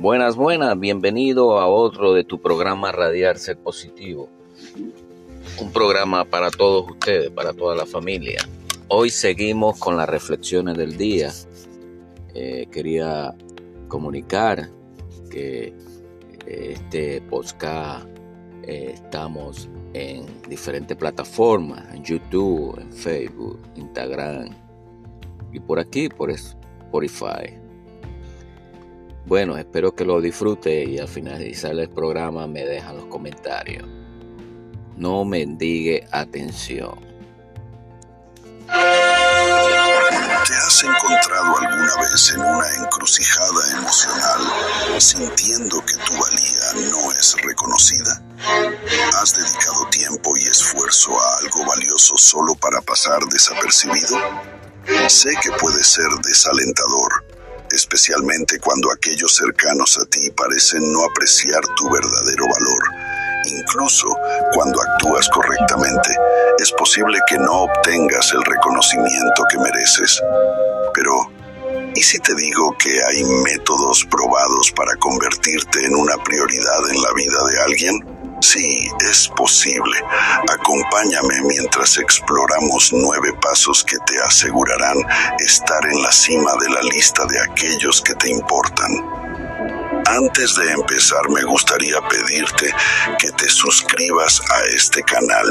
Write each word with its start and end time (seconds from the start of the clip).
Buenas, 0.00 0.36
buenas, 0.36 0.78
bienvenido 0.78 1.58
a 1.58 1.66
otro 1.66 2.14
de 2.14 2.22
tu 2.22 2.40
programa 2.40 2.92
Radiar 2.92 3.36
Ser 3.36 3.58
Positivo. 3.58 4.28
Un 5.60 5.72
programa 5.72 6.24
para 6.24 6.52
todos 6.52 6.88
ustedes, 6.88 7.30
para 7.30 7.52
toda 7.52 7.74
la 7.74 7.84
familia. 7.84 8.48
Hoy 8.86 9.10
seguimos 9.10 9.76
con 9.80 9.96
las 9.96 10.08
reflexiones 10.08 10.76
del 10.76 10.96
día. 10.96 11.32
Eh, 12.32 12.68
quería 12.70 13.34
comunicar 13.88 14.70
que 15.32 15.74
eh, 16.46 16.74
este 16.74 17.20
podcast 17.22 18.06
eh, 18.62 18.92
estamos 18.94 19.68
en 19.94 20.26
diferentes 20.48 20.96
plataformas, 20.96 21.92
en 21.92 22.04
YouTube, 22.04 22.78
en 22.78 22.92
Facebook, 22.92 23.58
Instagram 23.74 24.50
y 25.52 25.58
por 25.58 25.80
aquí, 25.80 26.08
por 26.08 26.30
Spotify. 26.30 27.67
Bueno, 29.28 29.58
espero 29.58 29.94
que 29.94 30.06
lo 30.06 30.22
disfrute 30.22 30.84
y 30.84 30.98
al 30.98 31.06
finalizar 31.06 31.72
el 31.72 31.90
programa 31.90 32.46
me 32.46 32.64
dejan 32.64 32.96
los 32.96 33.04
comentarios. 33.08 33.86
No 34.96 35.22
mendigue 35.26 36.08
atención. 36.10 36.98
¿Te 38.66 40.54
has 40.54 40.82
encontrado 40.82 41.58
alguna 41.58 41.94
vez 42.00 42.32
en 42.34 42.40
una 42.40 42.74
encrucijada 42.82 43.78
emocional 43.78 44.40
sintiendo 44.98 45.84
que 45.84 45.96
tu 46.06 46.12
valía 46.14 46.90
no 46.90 47.12
es 47.12 47.36
reconocida? 47.42 48.22
¿Has 49.20 49.36
dedicado 49.36 49.90
tiempo 49.90 50.38
y 50.38 50.44
esfuerzo 50.44 51.20
a 51.20 51.38
algo 51.42 51.66
valioso 51.66 52.16
solo 52.16 52.54
para 52.54 52.80
pasar 52.80 53.22
desapercibido? 53.26 54.16
Sé 55.06 55.34
que 55.42 55.50
puede 55.60 55.84
ser 55.84 56.08
desalentador 56.24 57.27
especialmente 57.72 58.58
cuando 58.60 58.90
aquellos 58.90 59.34
cercanos 59.34 59.98
a 59.98 60.06
ti 60.06 60.30
parecen 60.30 60.92
no 60.92 61.04
apreciar 61.04 61.62
tu 61.76 61.90
verdadero 61.90 62.44
valor. 62.46 62.82
Incluso 63.46 64.06
cuando 64.52 64.80
actúas 64.80 65.28
correctamente, 65.28 66.10
es 66.58 66.72
posible 66.72 67.18
que 67.28 67.38
no 67.38 67.62
obtengas 67.62 68.32
el 68.32 68.42
reconocimiento 68.42 69.44
que 69.50 69.58
mereces. 69.58 70.20
Pero, 70.92 71.30
¿y 71.94 72.02
si 72.02 72.18
te 72.18 72.34
digo 72.34 72.76
que 72.78 73.02
hay 73.02 73.24
métodos 73.24 74.04
probados 74.10 74.27
para 74.78 74.94
convertirte 74.96 75.84
en 75.84 75.96
una 75.96 76.16
prioridad 76.22 76.88
en 76.88 77.02
la 77.02 77.12
vida 77.14 77.44
de 77.50 77.60
alguien? 77.62 78.18
Sí, 78.40 78.88
es 79.10 79.28
posible. 79.36 79.98
Acompáñame 80.48 81.42
mientras 81.42 81.98
exploramos 81.98 82.92
nueve 82.92 83.34
pasos 83.42 83.82
que 83.82 83.96
te 84.06 84.20
asegurarán 84.20 84.98
estar 85.40 85.84
en 85.84 86.00
la 86.00 86.12
cima 86.12 86.52
de 86.60 86.70
la 86.70 86.82
lista 86.82 87.26
de 87.26 87.40
aquellos 87.40 88.00
que 88.00 88.14
te 88.14 88.30
importan. 88.30 89.17
Antes 90.08 90.54
de 90.54 90.72
empezar 90.72 91.28
me 91.28 91.42
gustaría 91.42 92.00
pedirte 92.08 92.74
que 93.18 93.30
te 93.32 93.46
suscribas 93.50 94.40
a 94.50 94.64
este 94.74 95.02
canal, 95.02 95.46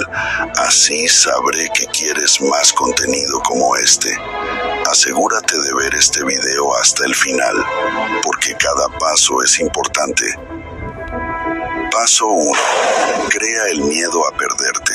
así 0.55 1.07
sabré 1.07 1.69
que 1.75 1.85
quieres 1.85 2.41
más 2.41 2.73
contenido 2.73 3.39
como 3.43 3.75
este. 3.75 4.17
Asegúrate 4.89 5.61
de 5.61 5.73
ver 5.75 5.93
este 5.93 6.23
video 6.23 6.75
hasta 6.75 7.05
el 7.05 7.13
final, 7.13 7.63
porque 8.23 8.55
cada 8.55 8.89
paso 8.97 9.43
es 9.43 9.59
importante. 9.59 10.25
Paso 11.91 12.25
1. 12.25 12.59
Crea 13.29 13.67
el 13.67 13.81
miedo 13.81 14.27
a 14.27 14.35
perderte. 14.35 14.93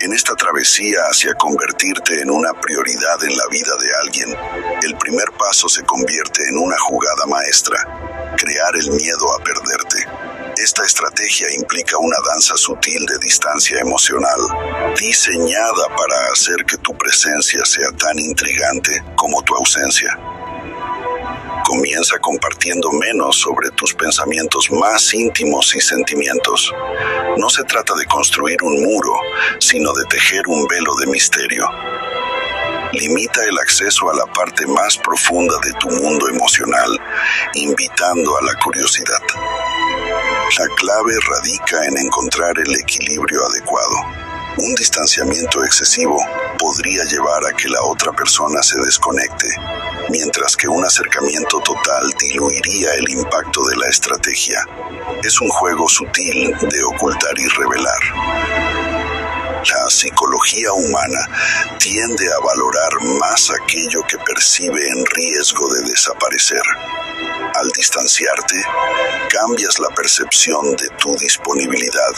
En 0.00 0.12
esta 0.12 0.34
travesía 0.34 0.98
hacia 1.08 1.34
convertirte 1.34 2.20
en 2.20 2.30
una 2.30 2.52
prioridad 2.54 3.22
en 3.22 3.36
la 3.36 3.46
vida 3.46 3.76
de 3.80 3.90
alguien, 4.02 4.36
el 4.82 4.96
primer 4.96 5.30
paso 5.38 5.68
se 5.68 5.84
convierte 5.84 6.48
en 6.48 6.58
una 6.58 6.76
jugada 6.78 7.26
maestra. 7.26 8.13
Crear 8.36 8.76
el 8.76 8.90
miedo 8.90 9.32
a 9.32 9.42
perderte. 9.42 10.06
Esta 10.56 10.84
estrategia 10.84 11.52
implica 11.54 11.98
una 11.98 12.16
danza 12.32 12.56
sutil 12.56 13.06
de 13.06 13.18
distancia 13.18 13.80
emocional, 13.80 14.40
diseñada 14.98 15.88
para 15.96 16.32
hacer 16.32 16.64
que 16.64 16.76
tu 16.78 16.96
presencia 16.96 17.64
sea 17.64 17.90
tan 17.98 18.18
intrigante 18.18 19.02
como 19.16 19.42
tu 19.42 19.54
ausencia. 19.54 20.18
Comienza 21.64 22.18
compartiendo 22.18 22.92
menos 22.92 23.36
sobre 23.36 23.70
tus 23.70 23.94
pensamientos 23.94 24.70
más 24.70 25.14
íntimos 25.14 25.74
y 25.74 25.80
sentimientos. 25.80 26.72
No 27.38 27.48
se 27.48 27.64
trata 27.64 27.94
de 27.94 28.04
construir 28.06 28.62
un 28.62 28.82
muro, 28.82 29.14
sino 29.58 29.92
de 29.94 30.04
tejer 30.04 30.46
un 30.46 30.66
velo 30.66 30.94
de 30.96 31.06
misterio. 31.06 31.66
Limita 32.94 33.44
el 33.44 33.58
acceso 33.58 34.08
a 34.08 34.14
la 34.14 34.26
parte 34.26 34.66
más 34.66 34.96
profunda 34.98 35.54
de 35.64 35.72
tu 35.74 35.90
mundo 35.90 36.28
emocional, 36.28 36.98
invitando 37.54 38.36
a 38.36 38.42
la 38.42 38.54
curiosidad. 38.62 39.20
La 40.58 40.66
clave 40.76 41.14
radica 41.28 41.84
en 41.86 41.98
encontrar 41.98 42.56
el 42.58 42.72
equilibrio 42.76 43.44
adecuado. 43.46 43.96
Un 44.58 44.74
distanciamiento 44.76 45.64
excesivo 45.64 46.24
podría 46.58 47.02
llevar 47.04 47.44
a 47.46 47.56
que 47.56 47.68
la 47.68 47.82
otra 47.82 48.12
persona 48.12 48.62
se 48.62 48.78
desconecte 48.80 49.48
mientras 50.08 50.56
que 50.56 50.68
un 50.68 50.84
acercamiento 50.84 51.60
total 51.60 52.12
diluiría 52.20 52.94
el 52.94 53.08
impacto 53.10 53.64
de 53.66 53.76
la 53.76 53.88
estrategia. 53.88 54.64
Es 55.22 55.40
un 55.40 55.48
juego 55.48 55.88
sutil 55.88 56.54
de 56.60 56.84
ocultar 56.84 57.36
y 57.36 57.48
revelar. 57.48 58.93
La 59.70 59.88
psicología 59.88 60.74
humana 60.74 61.26
tiende 61.78 62.26
a 62.26 62.38
valorar 62.44 63.18
más 63.18 63.50
aquello 63.50 64.02
que 64.06 64.18
percibe 64.18 64.88
en 64.88 65.06
riesgo 65.06 65.72
de 65.72 65.82
desaparecer. 65.82 66.62
Al 67.54 67.70
distanciarte, 67.70 68.62
cambias 69.30 69.78
la 69.78 69.88
percepción 69.94 70.76
de 70.76 70.88
tu 70.98 71.16
disponibilidad, 71.16 72.12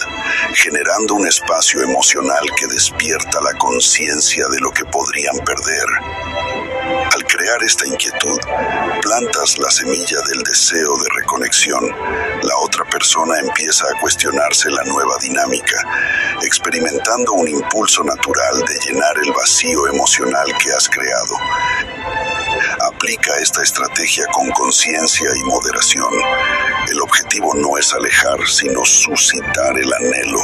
generando 0.54 1.14
un 1.14 1.28
espacio 1.28 1.82
emocional 1.82 2.44
que 2.58 2.66
despierta 2.66 3.40
la 3.40 3.56
conciencia 3.58 4.48
de 4.48 4.58
lo 4.58 4.72
que 4.72 4.84
podrían 4.84 5.36
perder. 5.38 5.86
Al 7.14 7.24
crear 7.24 7.62
esta 7.62 7.86
inquietud, 7.86 8.38
plantas 9.02 9.58
la 9.58 9.70
semilla 9.70 10.20
del 10.28 10.42
deseo 10.42 10.96
de 10.98 11.08
reconexión. 11.16 11.84
La 12.42 12.56
otra 12.58 12.84
persona 12.84 13.38
empieza 13.40 13.86
a 13.86 14.00
cuestionarse 14.00 14.70
la 14.70 14.84
nueva 14.84 15.16
dinámica, 15.20 15.76
experimentando 16.42 17.32
un 17.32 17.48
impulso 17.48 18.04
natural 18.04 18.64
de 18.66 18.78
llenar 18.86 19.16
el 19.24 19.32
vacío 19.32 19.86
emocional 19.88 20.46
que 20.58 20.72
has 20.72 20.88
creado. 20.88 21.36
Aplica 22.80 23.36
esta 23.40 23.62
estrategia 23.62 24.26
con 24.32 24.50
conciencia 24.50 25.30
y 25.36 25.42
moderación. 25.44 26.12
El 26.88 27.00
objetivo 27.00 27.52
no 27.54 27.76
es 27.78 27.92
alejar, 27.92 28.46
sino 28.46 28.84
suscitar 28.84 29.76
el 29.78 29.92
anhelo. 29.92 30.38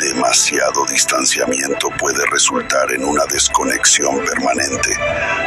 Demasiado 0.00 0.84
distanciamiento 0.86 1.88
puede 1.98 2.24
resultar 2.30 2.90
en 2.92 3.04
una 3.04 3.24
desconexión 3.26 4.24
permanente, 4.24 4.96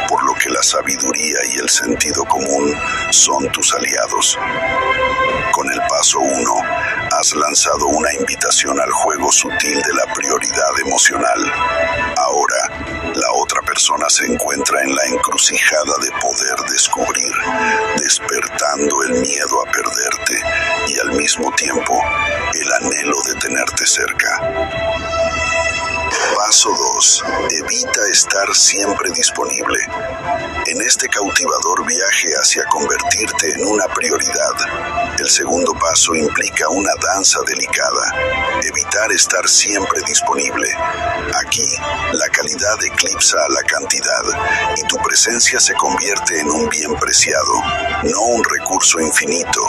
por 0.08 0.24
lo 0.24 0.34
que 0.34 0.50
la 0.50 0.62
sabiduría 0.62 1.38
y 1.52 1.58
el 1.58 1.68
sentido 1.68 2.24
común 2.24 2.72
son 3.10 3.50
tus 3.50 3.74
aliados. 3.74 4.38
Con 5.52 5.70
el 5.72 5.80
paso 5.88 6.20
1, 6.20 6.54
has 7.18 7.34
lanzado 7.34 7.86
una 7.86 8.12
invitación 8.14 8.80
al 8.80 8.90
juego 8.90 9.32
sutil 9.32 9.82
de 9.82 9.94
la 9.94 10.12
prioridad 10.14 10.80
emocional. 10.86 11.52
Persona 13.78 14.10
se 14.10 14.26
encuentra 14.26 14.82
en 14.82 14.92
la 14.92 15.04
encrucijada 15.04 15.94
de 16.02 16.10
poder 16.20 16.68
descubrir, 16.68 17.32
despertando 17.96 19.04
el 19.04 19.20
miedo 19.20 19.62
a 19.64 19.70
perderte 19.70 20.34
y 20.88 20.98
al 20.98 21.12
mismo 21.12 21.52
tiempo 21.52 21.96
el 22.54 22.72
anhelo 22.72 23.22
de 23.22 23.34
tenerte 23.36 23.86
cerca. 23.86 24.40
Paso 26.36 26.70
2. 26.70 27.24
Evita 27.50 28.00
estar 28.10 28.54
siempre 28.54 29.10
disponible. 29.10 29.78
En 30.66 30.80
este 30.80 31.08
cautivador 31.08 31.86
viaje 31.86 32.28
hacia 32.40 32.64
convertirte 32.66 33.52
en 33.52 33.66
una 33.66 33.86
prioridad, 33.88 35.16
el 35.18 35.28
segundo 35.28 35.74
paso 35.74 36.14
implica 36.14 36.68
una 36.70 36.92
danza 37.00 37.40
delicada. 37.46 38.14
Evitar 38.62 39.12
estar 39.12 39.46
siempre 39.48 40.00
disponible. 40.06 40.68
Aquí, 41.44 41.68
la 42.12 42.28
calidad 42.30 42.82
eclipsa 42.84 43.36
a 43.38 43.52
la 43.52 43.62
cantidad 43.62 44.22
y 44.76 44.82
tu 44.84 44.96
presencia 44.98 45.60
se 45.60 45.74
convierte 45.74 46.40
en 46.40 46.50
un 46.50 46.68
bien 46.68 46.94
preciado, 46.96 47.52
no 48.04 48.20
un 48.22 48.44
recurso 48.44 49.00
infinito. 49.00 49.60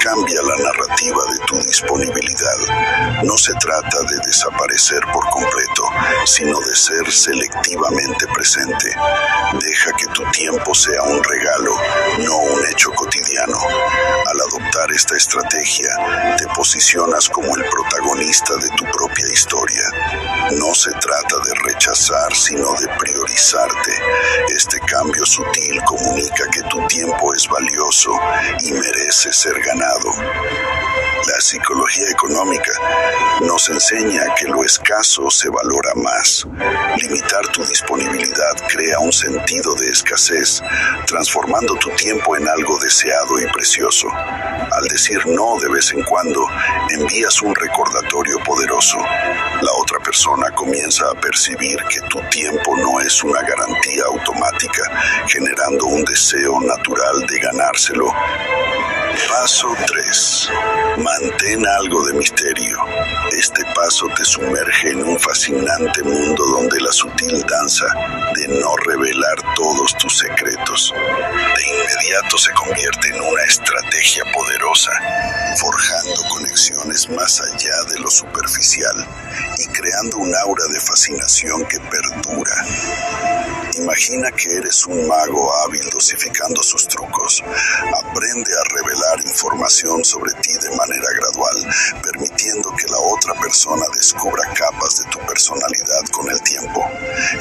Cambia 0.00 0.40
la 0.42 0.56
narrativa 0.56 1.22
de 1.30 1.38
tu 1.46 1.56
disponibilidad. 1.62 3.22
No 3.22 3.36
se 3.36 3.52
trata 3.54 4.00
de 4.08 4.18
desaparecer 4.24 5.00
por 5.12 5.28
completo, 5.28 5.84
sino 6.24 6.58
de 6.58 6.74
ser 6.74 7.12
selectivamente 7.12 8.26
presente. 8.28 8.96
Deja 9.60 9.92
que 9.92 10.06
tu 10.06 10.24
tiempo 10.30 10.74
sea 10.74 11.02
un 11.02 11.22
regalo, 11.22 11.76
no 12.20 12.38
un 12.38 12.64
hecho 12.66 12.90
cotidiano. 12.92 13.58
Al 14.26 14.40
adoptar 14.40 14.90
esta 14.92 15.16
estrategia, 15.16 15.90
te 16.38 16.46
posicionas 16.54 17.28
como 17.28 17.54
el 17.56 17.64
protagonista 17.66 18.56
de 18.56 18.70
tu 18.70 18.84
propia 18.86 19.28
historia. 19.30 19.84
No 20.52 20.74
se 20.74 20.92
trata 20.92 21.36
de 21.44 21.54
rechazar, 21.62 22.34
sino 22.34 22.72
de 22.80 22.88
priorizarte. 22.98 23.92
Este 24.48 24.80
cambio 24.80 25.26
sutil 25.26 25.78
comunica 25.84 26.44
que 26.50 26.62
tu 26.62 26.86
tiempo 26.86 27.34
es 27.34 27.46
valioso 27.48 28.12
y 28.62 28.72
merece 28.72 29.32
ser 29.32 29.60
ganado. 29.60 29.89
La 29.92 31.40
psicología 31.40 32.08
económica 32.10 32.70
nos 33.40 33.68
enseña 33.70 34.22
que 34.38 34.46
lo 34.46 34.64
escaso 34.64 35.28
se 35.30 35.48
valora 35.48 35.92
más. 35.96 36.46
Limitar 37.02 37.48
tu 37.48 37.64
disponibilidad 37.64 38.54
crea 38.68 39.00
un 39.00 39.12
sentido 39.12 39.74
de 39.74 39.90
escasez, 39.90 40.62
transformando 41.06 41.74
tu 41.74 41.90
tiempo 41.90 42.36
en 42.36 42.48
algo 42.48 42.78
deseado 42.78 43.40
y 43.40 43.50
precioso. 43.52 44.08
Al 44.12 44.84
decir 44.88 45.26
no 45.26 45.58
de 45.58 45.68
vez 45.70 45.92
en 45.92 46.04
cuando, 46.04 46.46
envías 46.90 47.42
un 47.42 47.54
recordatorio 47.54 48.38
poderoso. 48.44 48.98
La 48.98 49.72
otra 49.72 49.98
persona 49.98 50.50
comienza 50.52 51.04
a 51.10 51.20
percibir 51.20 51.78
que 51.90 52.00
tu 52.02 52.20
tiempo 52.30 52.76
no 52.76 53.00
es 53.00 53.24
una 53.24 53.42
garantía 53.42 54.04
automática, 54.06 54.82
generando 55.26 55.86
un 55.86 56.04
deseo 56.04 56.60
natural 56.60 57.26
de 57.26 57.38
ganárselo. 57.40 58.14
Paso 59.10 59.74
3. 59.86 60.50
Mantén 60.98 61.66
algo 61.66 62.04
de 62.06 62.14
misterio. 62.14 62.78
Este 63.32 63.64
paso 63.74 64.06
te 64.16 64.24
sumerge 64.24 64.90
en 64.90 65.02
un 65.02 65.18
fascinante 65.18 66.02
mundo 66.02 66.44
donde 66.46 66.80
la 66.80 66.92
sutil 66.92 67.42
danza 67.42 67.86
de 68.34 68.48
no 68.60 68.76
revelar 68.76 69.36
todos 69.56 69.96
tus 69.98 70.18
secretos 70.18 70.94
de 70.94 71.62
inmediato 71.66 72.38
se 72.38 72.52
convierte 72.52 73.08
en 73.08 73.20
una 73.20 73.42
estrategia 73.44 74.22
poderosa, 74.32 74.92
forjando 75.58 76.22
conexiones 76.28 77.08
más 77.10 77.40
allá 77.40 77.82
de 77.90 77.98
lo 77.98 78.10
superficial 78.10 79.06
y 79.58 79.66
creando 79.68 80.18
un 80.18 80.34
aura 80.36 80.64
de 80.72 80.80
fascinación 80.80 81.64
que 81.66 81.80
perdura. 81.80 82.54
Imagina 83.82 84.30
que 84.32 84.56
eres 84.56 84.84
un 84.86 85.08
mago 85.08 85.50
hábil 85.56 85.88
dosificando 85.90 86.62
sus 86.62 86.86
trucos. 86.86 87.42
Aprende 87.42 88.52
a 88.52 88.74
revelar 88.74 89.20
información 89.24 90.04
sobre 90.04 90.32
ti 90.42 90.52
de 90.52 90.76
manera 90.76 91.08
gradual, 91.16 91.66
permitiendo 92.02 92.70
que 92.76 92.86
la 92.88 92.98
otra 92.98 93.32
persona 93.40 93.86
descubra 93.96 94.44
capas 94.52 94.98
de 94.98 95.10
tu 95.10 95.18
personalidad 95.20 96.04
con 96.12 96.28
el 96.28 96.40
tiempo. 96.42 96.84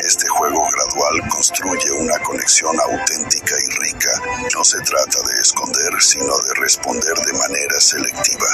Este 0.01 0.29
juego 0.29 0.65
gradual 0.71 1.29
construye 1.29 1.91
una 1.91 2.17
conexión 2.19 2.75
auténtica 2.79 3.55
y 3.59 3.83
rica. 3.83 4.21
No 4.55 4.63
se 4.63 4.79
trata 4.79 5.19
de 5.27 5.41
esconder, 5.41 5.91
sino 5.99 6.37
de 6.39 6.53
responder 6.61 7.15
de 7.17 7.33
manera 7.33 7.79
selectiva. 7.81 8.47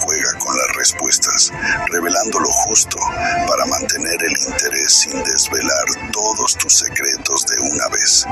Juega 0.00 0.32
con 0.38 0.56
las 0.56 0.76
respuestas, 0.76 1.52
revelando 1.88 2.40
lo 2.40 2.50
justo 2.64 2.96
para 3.46 3.66
mantener 3.66 4.16
el 4.22 4.36
interés 4.48 4.92
sin 4.92 5.22
desvelar 5.24 5.84
todos 6.10 6.56
tus 6.56 6.78
secretos 6.78 7.01
de 7.02 7.60
una 7.60 7.88
vez. 7.88 8.24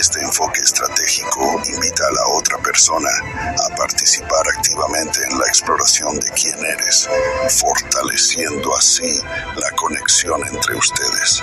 Este 0.00 0.20
enfoque 0.20 0.60
estratégico 0.60 1.60
invita 1.68 2.06
a 2.06 2.12
la 2.12 2.38
otra 2.38 2.56
persona 2.58 3.10
a 3.56 3.76
participar 3.76 4.42
activamente 4.56 5.20
en 5.30 5.38
la 5.38 5.46
exploración 5.46 6.18
de 6.18 6.30
quién 6.30 6.58
eres, 6.64 7.08
fortaleciendo 7.60 8.74
así 8.74 9.20
la 9.56 9.70
conexión 9.76 10.40
entre 10.46 10.76
ustedes. 10.76 11.42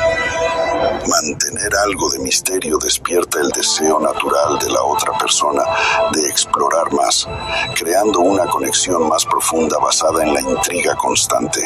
Mantener 1.07 1.75
algo 1.85 2.09
de 2.09 2.19
misterio 2.19 2.79
despierta 2.79 3.39
el 3.41 3.49
deseo 3.49 3.99
natural 3.99 4.57
de 4.59 4.69
la 4.71 4.81
otra 4.81 5.15
persona 5.19 5.63
de 6.11 6.27
explorar 6.27 6.91
más, 6.91 7.27
creando 7.75 8.21
una 8.21 8.45
conexión 8.47 9.07
más 9.07 9.25
profunda 9.25 9.77
basada 9.77 10.23
en 10.23 10.33
la 10.33 10.41
intriga 10.41 10.95
constante. 10.95 11.61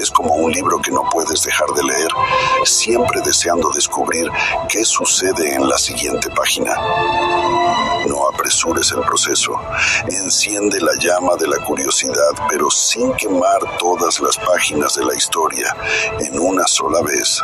Es 0.00 0.10
como 0.10 0.34
un 0.34 0.52
libro 0.52 0.80
que 0.80 0.92
no 0.92 1.08
puedes 1.10 1.42
dejar 1.42 1.68
de 1.70 1.82
leer, 1.82 2.10
siempre 2.64 3.20
descubrir 3.56 4.30
qué 4.68 4.84
sucede 4.84 5.54
en 5.54 5.68
la 5.68 5.78
siguiente 5.78 6.28
página. 6.30 6.74
No 8.06 8.28
apresures 8.28 8.92
el 8.92 9.00
proceso, 9.00 9.52
enciende 10.08 10.80
la 10.80 10.92
llama 11.00 11.34
de 11.36 11.48
la 11.48 11.56
curiosidad, 11.64 12.32
pero 12.50 12.70
sin 12.70 13.12
quemar 13.14 13.78
todas 13.78 14.20
las 14.20 14.36
páginas 14.36 14.94
de 14.96 15.04
la 15.04 15.14
historia 15.14 15.74
en 16.20 16.38
una 16.38 16.66
sola 16.66 17.00
vez. 17.02 17.40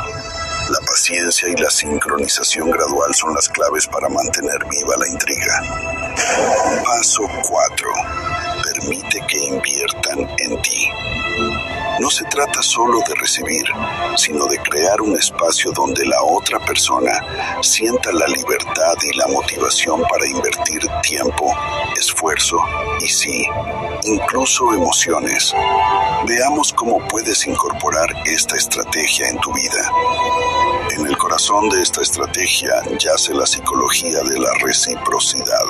La 0.71 0.81
paciencia 0.87 1.49
y 1.49 1.57
la 1.57 1.71
sincronización 1.71 2.71
gradual 2.71 3.15
son 3.15 3.35
las 3.35 3.49
claves 3.49 3.87
para 3.87 4.09
mantener 4.09 4.59
viva 4.69 4.97
la 4.99 5.09
intriga. 5.09 5.63
Paso 6.85 7.23
4. 7.49 7.89
Permite 8.63 9.21
que 9.27 9.39
inviertan 9.39 10.29
en 10.39 10.63
ti. 10.63 10.89
No 12.05 12.11
se 12.11 12.27
trata 12.27 12.61
solo 12.61 12.99
de 13.09 13.15
recibir, 13.15 13.65
sino 14.19 14.45
de 14.45 14.59
crear 14.59 15.01
un 15.01 15.17
espacio 15.17 15.73
donde 15.73 16.05
la 16.05 16.23
otra 16.23 16.59
persona 16.59 17.11
sienta 17.63 18.13
la 18.13 18.27
libertad 18.27 18.93
y 19.11 19.17
la 19.17 19.27
motivación 19.29 20.03
para 20.03 20.29
invertir 20.29 20.83
tiempo, 21.03 21.51
esfuerzo 21.99 22.59
y 23.01 23.09
sí, 23.09 23.47
incluso 24.03 24.75
emociones. 24.75 25.55
Veamos 26.27 26.75
cómo 26.75 26.99
puedes 27.09 27.47
incorporar 27.47 28.11
esta 28.27 28.55
estrategia 28.57 29.31
en 29.31 29.39
tu 29.39 29.51
vida. 29.55 30.74
En 30.91 31.07
el 31.07 31.17
corazón 31.17 31.69
de 31.71 31.81
esta 31.81 32.03
estrategia 32.03 32.83
yace 32.99 33.35
la 33.35 33.47
psicología 33.47 34.21
de 34.23 34.39
la 34.39 34.53
reciprocidad. 34.63 35.65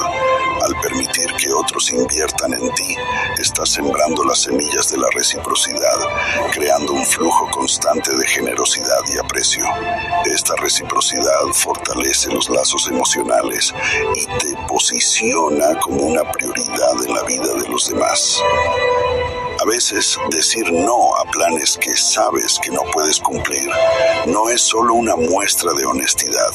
Al 0.63 0.81
permitir 0.81 1.33
que 1.35 1.53
otros 1.53 1.93
inviertan 1.93 2.53
en 2.55 2.73
ti, 2.75 2.97
estás 3.39 3.71
sembrando 3.71 4.25
las 4.25 4.41
semillas 4.43 4.91
de 4.91 4.99
la 4.99 5.09
reciprocidad, 5.15 5.99
creando 6.53 6.93
un 6.93 7.07
flujo 7.07 7.49
constante 7.51 8.15
de 8.15 8.27
generosidad 8.27 9.01
y 9.15 9.19
aprecio. 9.19 9.65
Esta 10.27 10.57
reciprocidad 10.57 11.45
fortalece 11.53 12.31
los 12.33 12.49
lazos 12.51 12.89
emocionales 12.89 13.73
y 14.15 14.27
te 14.27 14.57
posiciona 14.67 15.79
como 15.81 16.03
una 16.03 16.31
prioridad 16.33 17.05
en 17.07 17.15
la 17.15 17.23
vida 17.23 17.55
de 17.55 17.69
los 17.69 17.89
demás. 17.89 18.43
A 19.61 19.67
veces 19.67 20.19
decir 20.31 20.71
no 20.73 21.14
planes 21.35 21.77
que 21.81 21.97
sabes 21.97 22.61
que 22.63 22.71
no 22.71 22.83
puedes 22.93 23.19
cumplir 23.19 23.69
no 24.27 24.49
es 24.49 24.63
solo 24.63 24.95
una 24.95 25.17
muestra 25.17 25.73
de 25.73 25.85
honestidad, 25.85 26.53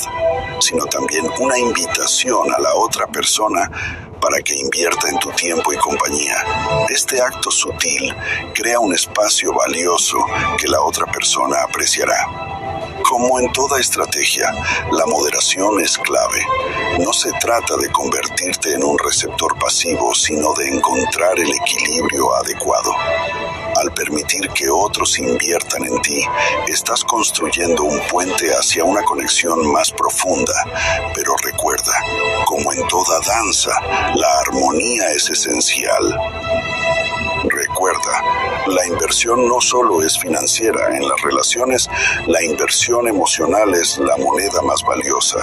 sino 0.61 0.85
también 0.85 1.29
una 1.39 1.57
invitación 1.57 2.53
a 2.53 2.59
la 2.59 2.73
otra 2.75 3.05
persona 3.07 3.69
para 4.21 4.41
que 4.41 4.55
invierta 4.55 5.09
en 5.09 5.19
tu 5.19 5.31
tiempo 5.31 5.73
y 5.73 5.77
compañía. 5.77 6.85
Este 6.89 7.21
acto 7.21 7.51
sutil 7.51 8.15
crea 8.53 8.79
un 8.79 8.93
espacio 8.93 9.53
valioso 9.53 10.17
que 10.57 10.67
la 10.67 10.81
otra 10.81 11.05
persona 11.11 11.57
apreciará. 11.61 12.17
Como 13.03 13.39
en 13.39 13.51
toda 13.51 13.79
estrategia, 13.79 14.53
la 14.91 15.05
moderación 15.05 15.81
es 15.81 15.97
clave. 15.97 16.45
No 16.99 17.11
se 17.11 17.31
trata 17.33 17.75
de 17.77 17.89
convertirte 17.91 18.73
en 18.73 18.83
un 18.83 18.97
receptor 18.99 19.57
pasivo, 19.57 20.13
sino 20.13 20.53
de 20.53 20.69
encontrar 20.69 21.39
el 21.39 21.51
equilibrio 21.51 22.33
adecuado. 22.35 22.91
Que 24.29 24.69
otros 24.69 25.17
inviertan 25.17 25.85
en 25.85 25.99
ti, 26.03 26.23
estás 26.67 27.03
construyendo 27.03 27.83
un 27.83 27.99
puente 28.09 28.51
hacia 28.51 28.83
una 28.83 29.01
conexión 29.01 29.71
más 29.71 29.89
profunda. 29.89 30.53
Pero 31.15 31.33
recuerda, 31.43 31.93
como 32.45 32.71
en 32.71 32.87
toda 32.87 33.19
danza, 33.25 33.71
la 34.13 34.39
armonía 34.45 35.09
es 35.13 35.31
esencial. 35.31 36.15
Recuerda, 37.43 38.23
la 38.67 38.85
inversión 38.85 39.47
no 39.47 39.59
solo 39.61 40.03
es 40.03 40.19
financiera, 40.19 40.95
en 40.95 41.09
las 41.09 41.19
relaciones 41.23 41.89
la 42.27 42.43
inversión 42.43 43.07
emocional 43.07 43.73
es 43.73 43.97
la 43.97 44.15
moneda 44.17 44.61
más 44.61 44.83
valiosa. 44.83 45.39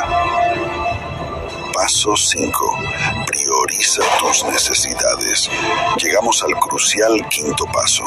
Paso 1.72 2.16
5. 2.16 2.78
Prioriza 3.26 4.02
tus 4.20 4.44
necesidades. 4.44 5.50
Llegamos 5.98 6.42
al 6.44 6.54
crucial 6.58 7.28
quinto 7.28 7.66
paso. 7.66 8.04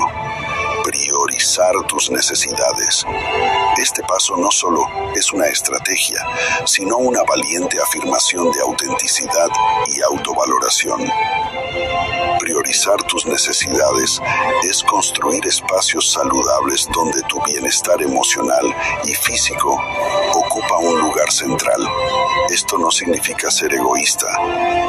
Priorizar 0.90 1.72
tus 1.88 2.10
necesidades. 2.10 3.06
Este 3.80 4.02
paso 4.02 4.36
no 4.38 4.50
solo 4.50 4.88
es 5.16 5.32
una 5.32 5.46
estrategia, 5.46 6.18
sino 6.66 6.98
una 6.98 7.22
valiente 7.26 7.78
afirmación 7.80 8.52
de 8.52 8.62
autenticidad 8.62 9.50
y 9.86 10.02
autovaloración. 10.02 11.08
Priorizar 12.40 13.04
tus 13.04 13.28
necesidades 13.28 14.20
es 14.68 14.82
construir 14.82 15.46
espacios 15.46 16.12
saludables 16.12 16.90
donde 16.92 17.22
tu 17.30 17.40
bienestar 17.44 18.02
emocional 18.02 18.76
y 19.04 19.14
físico 19.14 19.80
ocupa 20.34 20.80
un 20.80 21.02
lugar 21.02 21.32
central. 21.32 21.88
Esto 22.50 22.80
no 22.80 22.90
significa 22.90 23.52
ser 23.52 23.74
egoísta, 23.74 24.28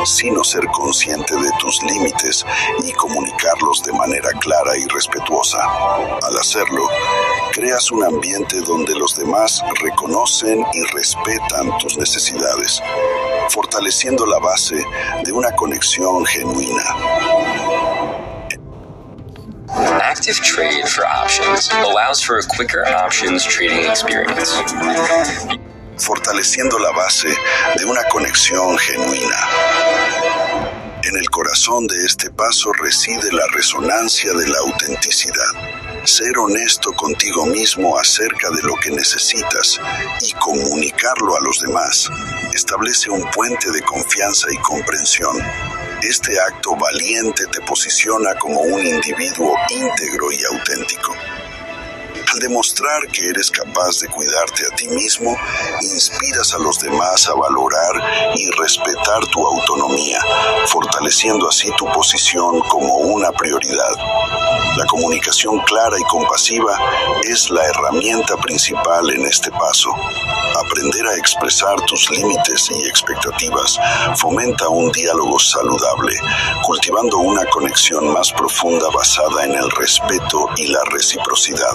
sino 0.06 0.42
ser 0.42 0.66
consciente 0.68 1.34
de 1.34 1.50
tus 1.58 1.82
límites 1.82 2.44
y 2.82 2.92
comunicarlos 2.92 3.82
de 3.82 3.92
manera 3.92 4.30
clara 4.40 4.78
y 4.78 4.86
respetuosa. 4.88 5.58
Al 6.22 6.36
hacerlo, 6.38 6.88
creas 7.52 7.90
un 7.90 8.04
ambiente 8.04 8.60
donde 8.60 8.94
los 8.94 9.14
demás 9.14 9.62
reconocen 9.82 10.64
y 10.72 10.82
respetan 10.94 11.76
tus 11.78 11.98
necesidades, 11.98 12.82
fortaleciendo 13.50 14.24
la 14.24 14.38
base 14.38 14.82
de 15.22 15.32
una 15.32 15.50
conexión 15.52 16.24
genuina. 16.24 16.82
Active 20.02 20.40
Trade 20.40 20.88
for 20.88 21.04
Options 21.06 21.68
allows 21.72 22.20
for 22.20 22.38
a 22.38 22.42
quicker 22.42 22.84
options 22.86 23.44
trading 23.44 23.84
experience. 23.88 24.50
Fortaleciendo 26.00 26.78
la 26.78 26.90
base 26.90 27.28
de 27.76 27.84
una 27.84 28.02
conexión 28.04 28.76
genuina. 28.78 29.36
En 31.02 31.16
el 31.16 31.30
corazón 31.30 31.86
de 31.86 32.04
este 32.04 32.30
paso 32.30 32.72
reside 32.72 33.32
la 33.32 33.46
resonancia 33.52 34.32
de 34.32 34.48
la 34.48 34.58
autenticidad. 34.58 36.04
Ser 36.04 36.38
honesto 36.38 36.92
contigo 36.92 37.46
mismo 37.46 37.98
acerca 37.98 38.50
de 38.50 38.62
lo 38.62 38.74
que 38.76 38.90
necesitas 38.90 39.80
y 40.20 40.32
comunicarlo 40.32 41.36
a 41.36 41.40
los 41.40 41.60
demás 41.60 42.08
establece 42.54 43.10
un 43.10 43.28
puente 43.30 43.70
de 43.70 43.82
confianza 43.82 44.48
y 44.50 44.56
comprensión 44.58 45.36
este 46.02 46.40
acto 46.40 46.74
valiente 46.76 47.44
te 47.52 47.60
posiciona 47.60 48.34
como 48.36 48.60
un 48.62 48.86
individuo 48.86 49.54
íntegro 49.68 50.32
y 50.32 50.42
auténtico. 50.44 51.14
Al 52.32 52.38
demostrar 52.38 53.08
que 53.08 53.26
eres 53.28 53.50
capaz 53.50 53.98
de 54.00 54.08
cuidarte 54.08 54.62
a 54.70 54.76
ti 54.76 54.88
mismo, 54.88 55.36
inspiras 55.82 56.54
a 56.54 56.58
los 56.58 56.78
demás 56.78 57.26
a 57.28 57.34
valorar 57.34 58.32
y 58.36 58.48
respetar 58.50 59.26
tu 59.32 59.44
autonomía, 59.44 60.20
fortaleciendo 60.66 61.48
así 61.48 61.70
tu 61.76 61.86
posición 61.86 62.60
como 62.60 62.98
una 62.98 63.32
prioridad. 63.32 63.96
La 64.76 64.84
comunicación 64.86 65.58
clara 65.60 65.98
y 65.98 66.04
compasiva 66.04 66.78
es 67.24 67.50
la 67.50 67.66
herramienta 67.66 68.36
principal 68.36 69.10
en 69.10 69.26
este 69.26 69.50
paso. 69.50 69.90
Aprender 70.54 71.06
a 71.06 71.16
expresar 71.16 71.80
tus 71.86 72.10
límites 72.10 72.68
y 72.70 72.86
expectativas 72.86 73.78
fomenta 74.16 74.68
un 74.68 74.92
diálogo 74.92 75.38
saludable, 75.38 76.14
cultivando 76.64 77.18
una 77.18 77.44
conexión 77.46 78.12
más 78.12 78.32
profunda 78.32 78.88
basada 78.94 79.44
en 79.44 79.54
el 79.54 79.70
respeto 79.72 80.48
y 80.56 80.68
la 80.68 80.80
reciprocidad. 80.92 81.74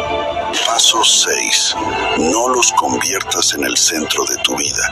Paso 0.59 1.01
6. 1.03 1.75
No 2.17 2.49
los 2.49 2.71
conviertas 2.73 3.53
en 3.53 3.63
el 3.63 3.77
centro 3.77 4.25
de 4.25 4.35
tu 4.43 4.55
vida. 4.57 4.83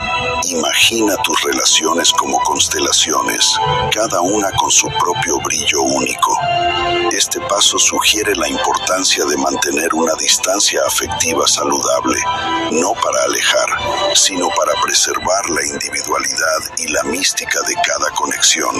Imagina 0.44 1.16
tus 1.22 1.42
relaciones 1.42 2.12
como 2.12 2.38
constelaciones, 2.40 3.58
cada 3.92 4.22
una 4.22 4.50
con 4.52 4.70
su 4.70 4.88
propio 4.88 5.38
brillo 5.40 5.82
único. 5.82 6.38
Este 7.12 7.40
paso 7.40 7.78
sugiere 7.78 8.34
la 8.36 8.48
importancia 8.48 9.24
de 9.26 9.36
mantener 9.36 9.92
una 9.94 10.14
distancia 10.14 10.80
afectiva 10.86 11.46
saludable, 11.46 12.18
no 12.72 12.92
para 12.94 13.24
alejar, 13.24 14.14
sino 14.14 14.48
para 14.50 14.80
preservar 14.80 15.50
la 15.50 15.66
individualidad 15.66 16.58
y 16.78 16.88
la 16.88 17.02
mística 17.04 17.60
de 17.66 17.74
cada 17.74 18.10
conexión. 18.12 18.74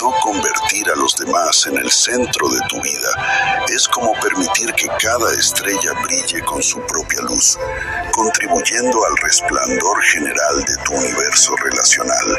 No 0.00 0.14
convertir 0.22 0.88
a 0.90 0.96
los 0.96 1.16
demás 1.16 1.66
en 1.66 1.78
el 1.78 1.90
centro 1.90 2.48
de 2.48 2.60
tu 2.68 2.80
vida 2.80 3.64
es 3.68 3.88
como 3.88 4.12
permitir 4.14 4.72
que 4.74 4.88
cada 4.98 5.32
estrella 5.40 5.92
brille 6.04 6.42
con 6.42 6.62
su 6.62 6.80
propia 6.82 7.22
luz, 7.22 7.58
contribuyendo 8.12 9.04
al 9.04 9.16
resplandor 9.16 10.02
general 10.02 10.64
de 10.64 10.76
tu 10.84 10.92
universo 10.94 11.56
relacional. 11.56 12.38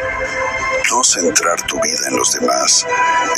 No 0.92 1.04
centrar 1.04 1.62
tu 1.64 1.80
vida 1.82 2.08
en 2.10 2.18
los 2.18 2.32
demás 2.34 2.86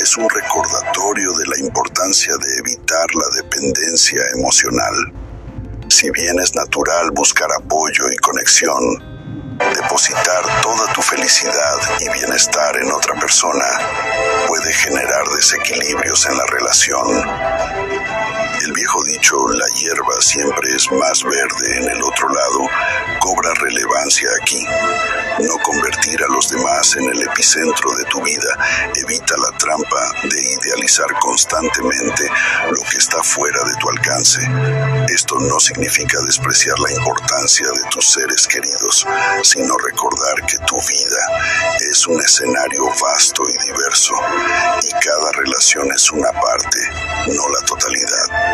es 0.00 0.16
un 0.16 0.28
recordatorio 0.28 1.32
de 1.32 1.46
la 1.46 1.58
importancia 1.58 2.34
de 2.36 2.58
evitar 2.58 3.06
la 3.14 3.42
dependencia 3.42 4.20
emocional. 4.34 5.12
Si 5.88 6.10
bien 6.10 6.38
es 6.40 6.54
natural 6.54 7.10
buscar 7.12 7.48
apoyo 7.58 8.10
y 8.12 8.16
conexión, 8.18 9.14
Depositar 9.58 10.62
toda 10.62 10.92
tu 10.92 11.00
felicidad 11.00 11.76
y 12.00 12.08
bienestar 12.08 12.76
en 12.76 12.90
otra 12.90 13.14
persona 13.14 13.64
puede 14.48 14.72
generar 14.72 15.28
desequilibrios 15.28 16.26
en 16.26 16.36
la 16.36 16.46
relación. 16.46 17.24
El 18.64 18.72
viejo 18.72 19.04
dicho, 19.04 19.46
la 19.48 19.66
hierba 19.74 20.14
siempre 20.20 20.74
es 20.74 20.90
más 20.90 21.22
verde 21.22 21.76
en 21.76 21.90
el 21.90 22.02
otro 22.02 22.26
lado, 22.30 22.66
cobra 23.20 23.52
relevancia 23.60 24.26
aquí. 24.40 24.64
No 25.40 25.58
convertir 25.58 26.22
a 26.22 26.32
los 26.32 26.48
demás 26.48 26.96
en 26.96 27.10
el 27.10 27.22
epicentro 27.24 27.94
de 27.94 28.04
tu 28.04 28.22
vida 28.22 28.48
evita 28.94 29.34
la 29.36 29.58
trampa 29.58 30.12
de 30.22 30.40
idealizar 30.40 31.12
constantemente 31.20 32.26
lo 32.70 32.80
que 32.90 32.96
está 32.96 33.22
fuera 33.22 33.62
de 33.64 33.74
tu 33.74 33.90
alcance. 33.90 34.40
Esto 35.12 35.38
no 35.40 35.60
significa 35.60 36.18
despreciar 36.22 36.78
la 36.78 36.92
importancia 36.92 37.66
de 37.66 37.90
tus 37.90 38.12
seres 38.12 38.46
queridos, 38.46 39.06
sino 39.42 39.76
recordar 39.76 40.46
que 40.46 40.58
tu 40.66 40.76
vida 40.76 41.74
es 41.90 42.06
un 42.06 42.18
escenario 42.18 42.86
vasto 42.98 43.44
y 43.46 43.58
diverso 43.66 44.14
y 44.82 44.90
cada 45.04 45.32
relación 45.32 45.90
es 45.92 46.10
una 46.12 46.32
parte, 46.32 46.78
no 47.26 47.48
la 47.48 47.66
totalidad. 47.66 48.53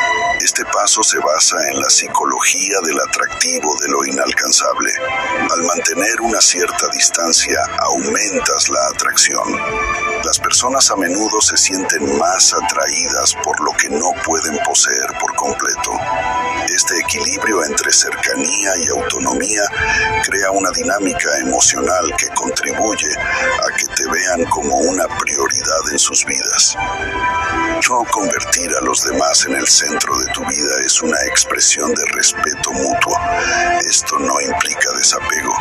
Este 0.43 0.65
paso 0.65 1.03
se 1.03 1.19
basa 1.19 1.55
en 1.69 1.79
la 1.79 1.89
psicología 1.89 2.77
del 2.83 2.99
atractivo 2.99 3.75
de 3.79 3.87
lo 3.89 4.03
inalcanzable. 4.05 4.91
Al 5.51 5.63
mantener 5.63 6.19
una 6.21 6.41
cierta 6.41 6.87
distancia, 6.91 7.59
aumentas 7.77 8.69
la 8.69 8.87
atracción. 8.87 9.55
Las 10.23 10.39
personas 10.39 10.89
a 10.89 10.95
menudo 10.95 11.41
se 11.41 11.57
sienten 11.57 12.17
más 12.17 12.55
atraídas 12.55 13.35
por 13.43 13.59
lo 13.61 13.71
que 13.73 13.89
no 13.89 14.13
pueden 14.25 14.57
poseer 14.65 15.13
por 15.19 15.35
completo. 15.35 15.91
Este 16.73 16.97
equilibrio 16.97 17.63
entre 17.63 17.93
cercanía 17.93 18.71
y 18.77 18.87
autonomía 18.87 19.61
crea 20.25 20.51
una 20.51 20.71
dinámica 20.71 21.37
emocional 21.39 22.15
que 22.17 22.29
contribuye 22.29 23.13
a 23.15 23.75
que 23.77 23.85
te 23.85 24.09
vean 24.09 24.45
como 24.45 24.75
una 24.77 25.05
prioridad 25.19 25.91
en 25.91 25.99
sus 25.99 26.25
vidas. 26.25 26.75
No 27.91 28.05
convertir 28.05 28.71
a 28.79 28.85
los 28.85 29.03
demás 29.03 29.45
en 29.47 29.55
el 29.55 29.67
centro 29.67 30.17
de 30.17 30.30
tu 30.33 30.45
vida 30.45 30.71
es 30.85 31.01
una 31.01 31.17
expresión 31.25 31.93
de 31.93 32.03
respeto 32.13 32.71
mutuo. 32.71 33.17
Esto 33.87 34.19
no 34.19 34.39
implica 34.41 34.91
desapego, 34.97 35.55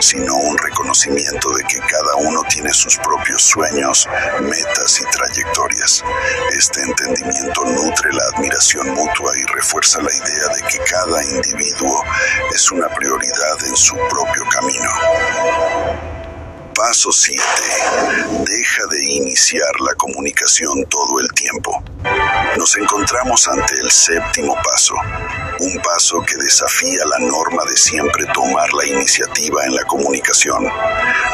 sino 0.00 0.36
un 0.36 0.56
reconocimiento 0.58 1.50
de 1.52 1.64
que 1.64 1.78
cada 1.80 2.16
uno 2.16 2.42
tiene 2.48 2.72
sus 2.72 2.96
propios 2.98 3.42
sueños, 3.42 4.08
metas 4.40 5.00
y 5.00 5.04
trayectorias. 5.16 6.04
Este 6.56 6.82
entendimiento 6.82 7.64
nutre 7.64 8.12
la 8.12 8.24
admiración 8.34 8.90
mutua 8.90 9.36
y 9.36 9.44
refuerza 9.54 10.00
la 10.02 10.12
idea 10.12 10.48
de 10.54 10.62
que 10.68 10.78
cada 10.78 11.24
individuo 11.24 12.04
es 12.54 12.70
una 12.70 12.88
prioridad 12.88 13.64
en 13.64 13.76
su 13.76 13.96
propio 14.08 14.44
camino. 14.50 16.11
Paso 16.92 17.10
7. 17.10 17.42
Deja 18.44 18.86
de 18.90 19.14
iniciar 19.14 19.80
la 19.80 19.94
comunicación 19.94 20.84
todo 20.90 21.20
el 21.20 21.32
tiempo. 21.32 21.82
Nos 22.58 22.76
encontramos 22.76 23.48
ante 23.48 23.76
el 23.76 23.90
séptimo 23.90 24.54
paso, 24.62 24.94
un 25.60 25.80
paso 25.80 26.20
que 26.20 26.36
desafía 26.36 27.02
la 27.06 27.18
norma 27.20 27.64
de 27.64 27.78
siempre 27.78 28.26
tomar 28.34 28.70
la 28.74 28.84
iniciativa 28.84 29.64
en 29.64 29.74
la 29.74 29.84
comunicación. 29.84 30.70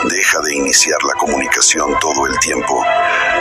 Deja 0.08 0.40
de 0.42 0.54
iniciar 0.54 1.02
la 1.02 1.14
comunicación 1.14 1.98
todo 1.98 2.28
el 2.28 2.38
tiempo. 2.38 2.80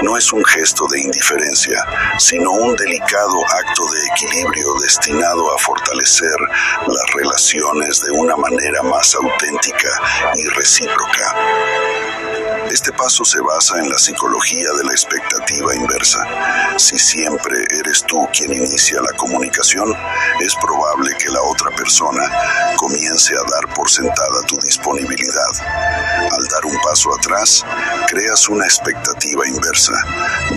No 0.01 0.17
es 0.17 0.33
un 0.33 0.43
gesto 0.43 0.87
de 0.87 1.01
indiferencia, 1.01 1.85
sino 2.17 2.51
un 2.51 2.75
delicado 2.75 3.45
acto 3.45 3.85
de 3.91 4.03
equilibrio 4.07 4.73
destinado 4.81 5.53
a 5.53 5.59
fortalecer 5.59 6.37
las 6.87 7.13
relaciones 7.13 8.01
de 8.01 8.11
una 8.11 8.35
manera 8.35 8.81
más 8.81 9.13
auténtica 9.13 9.89
y 10.35 10.47
recíproca. 10.47 12.06
Este 12.71 12.91
paso 12.91 13.23
se 13.23 13.39
basa 13.41 13.79
en 13.79 13.89
la 13.89 13.97
psicología 13.97 14.67
de 14.77 14.83
la 14.83 14.91
expectativa 14.91 15.75
inversa. 15.75 16.19
Si 16.77 16.99
siempre 16.99 17.55
eres 17.79 18.03
tú 18.03 18.27
quien 18.33 18.53
inicia 18.53 19.01
la 19.01 19.13
comunicación, 19.17 19.95
es 20.41 20.53
probable 20.55 21.15
que 21.17 21.29
la 21.29 21.41
otra 21.41 21.71
persona 21.71 22.23
comience 22.75 23.33
a 23.33 23.49
dar 23.49 23.73
por 23.73 23.89
sentada 23.89 24.41
tu 24.47 24.57
disponibilidad. 24.57 25.51
Al 26.31 26.47
dar 26.47 26.65
un 26.65 26.77
paso 26.81 27.13
atrás, 27.15 27.65
creas 28.07 28.49
una 28.49 28.65
expectativa 28.65 29.47
inversa, 29.47 29.93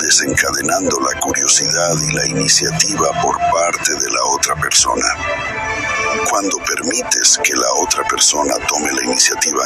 desencadenando 0.01 0.99
la 1.01 1.19
curiosidad 1.21 1.95
y 2.01 2.13
la 2.13 2.27
iniciativa 2.27 3.09
por 3.23 3.39
parte 3.39 3.95
de 3.95 4.11
la 4.11 4.25
otra 4.25 4.57
persona. 4.57 5.07
Cuando 6.31 6.59
permites 6.59 7.41
que 7.43 7.55
la 7.55 7.73
otra 7.83 8.05
persona 8.05 8.55
tome 8.69 8.93
la 8.93 9.05
iniciativa, 9.05 9.65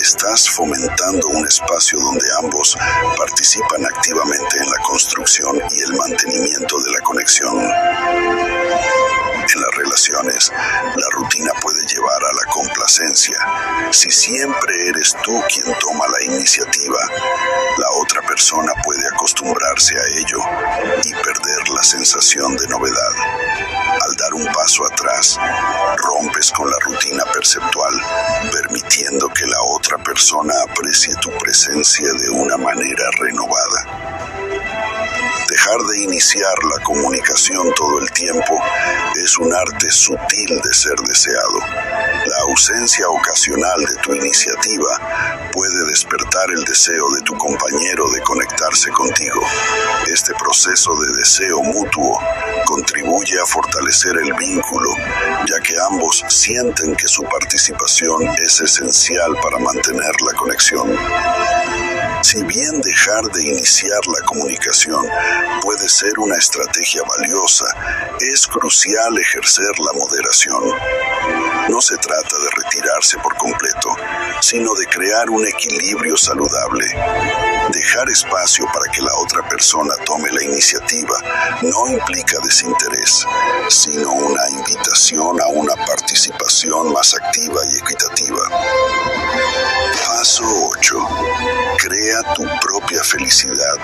estás 0.00 0.48
fomentando 0.48 1.26
un 1.26 1.44
espacio 1.44 1.98
donde 1.98 2.24
ambos 2.40 2.78
participan 3.16 3.84
activamente 3.84 4.58
en 4.58 4.70
la 4.70 4.78
construcción 4.78 5.60
y 5.72 5.82
el 5.82 5.94
mantenimiento 5.94 6.78
de 6.78 6.92
la 6.92 7.00
conexión. 7.00 7.60
En 7.60 9.60
las 9.60 9.74
relaciones, 9.76 10.52
la 10.94 11.08
rutina 11.10 11.50
puede 11.60 11.84
llevar 11.84 12.22
a 12.22 12.32
la 12.32 12.44
complacencia, 12.52 13.36
si 13.90 14.08
siempre 14.10 14.88
eres 14.88 15.16
tú 15.24 15.42
quien 15.52 15.66
toma 15.80 16.06
la 16.06 16.22
iniciativa, 16.32 17.00
la 17.76 17.90
otra 18.00 18.22
persona 18.22 18.72
puede 18.84 19.04
acostumbrarse 19.08 19.98
a 19.98 20.06
ello 20.16 20.38
y 21.04 21.12
perder 21.12 21.68
la 21.74 21.82
sensación 21.82 22.56
de 22.56 22.68
novedad. 22.68 23.77
Al 24.08 24.16
dar 24.16 24.32
un 24.32 24.46
paso 24.46 24.86
atrás, 24.86 25.38
rompes 25.98 26.50
con 26.52 26.70
la 26.70 26.78
rutina 26.78 27.24
perceptual, 27.34 27.92
permitiendo 28.50 29.28
que 29.28 29.44
la 29.44 29.60
otra 29.60 29.98
persona 29.98 30.54
aprecie 30.62 31.14
tu 31.16 31.30
presencia 31.32 32.10
de 32.14 32.30
una 32.30 32.56
manera 32.56 33.04
renovada. 33.18 33.84
Dejar 35.50 35.80
de 35.80 36.02
iniciar 36.04 36.54
la 36.74 36.82
comunicación 36.84 37.70
todo 37.74 37.98
el 37.98 38.10
tiempo 38.12 38.58
es 39.22 39.36
un 39.38 39.52
arte 39.52 39.90
sutil 39.90 40.58
de 40.62 40.72
ser 40.72 40.96
deseado. 41.06 41.58
La 42.24 42.36
ausencia 42.48 43.10
ocasional 43.10 43.84
de 43.84 43.96
tu 43.96 44.14
iniciativa 44.14 45.47
puede 45.58 45.86
despertar 45.88 46.52
el 46.52 46.62
deseo 46.62 47.10
de 47.16 47.20
tu 47.22 47.36
compañero 47.36 48.08
de 48.10 48.20
conectarse 48.20 48.92
contigo. 48.92 49.40
Este 50.06 50.32
proceso 50.34 50.94
de 51.00 51.16
deseo 51.16 51.60
mutuo 51.64 52.16
contribuye 52.64 53.40
a 53.42 53.44
fortalecer 53.44 54.12
el 54.22 54.34
vínculo, 54.34 54.88
ya 55.48 55.60
que 55.60 55.74
ambos 55.90 56.24
sienten 56.28 56.94
que 56.94 57.08
su 57.08 57.24
participación 57.24 58.28
es 58.40 58.60
esencial 58.60 59.34
para 59.42 59.58
mantener 59.58 60.12
la 60.24 60.32
conexión. 60.38 60.96
Si 62.22 62.42
bien 62.42 62.80
dejar 62.80 63.22
de 63.32 63.42
iniciar 63.42 64.00
la 64.06 64.26
comunicación 64.26 65.06
puede 65.62 65.88
ser 65.88 66.18
una 66.18 66.36
estrategia 66.36 67.02
valiosa, 67.18 67.64
es 68.20 68.46
crucial 68.46 69.16
ejercer 69.18 69.78
la 69.78 69.92
moderación. 69.92 70.62
No 71.68 71.80
se 71.80 71.96
trata 71.96 72.36
de 72.38 72.62
retirarse 72.64 73.18
por 73.18 73.36
completo, 73.36 73.96
sino 74.40 74.74
de 74.74 74.86
crear 74.86 75.30
un 75.30 75.46
equilibrio 75.46 76.16
saludable. 76.16 76.86
Dejar 77.72 78.08
espacio 78.10 78.66
para 78.66 78.90
que 78.90 79.00
la 79.00 79.14
otra 79.16 79.48
persona 79.48 79.94
tome 80.04 80.30
la 80.32 80.42
iniciativa 80.42 81.14
no 81.62 81.88
implica 81.88 82.38
desinterés, 82.42 83.24
sino 83.68 84.12
una 84.12 84.48
invitación 84.50 85.40
a 85.40 85.46
una 85.48 85.74
participación 85.86 86.92
más 86.92 87.14
activa 87.14 87.60
y 87.70 87.76
equitativa. 87.76 88.40
Paso 89.96 90.44
8. 90.44 90.98
Crea 91.78 92.34
tu 92.34 92.44
propia 92.60 93.02
felicidad. 93.04 93.76